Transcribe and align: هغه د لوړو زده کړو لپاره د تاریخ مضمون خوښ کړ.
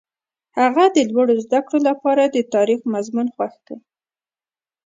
هغه 0.59 0.85
د 0.95 0.97
لوړو 1.11 1.35
زده 1.45 1.59
کړو 1.65 1.79
لپاره 1.89 2.23
د 2.25 2.37
تاریخ 2.53 2.79
مضمون 2.93 3.27
خوښ 3.35 3.53
کړ. 3.65 3.77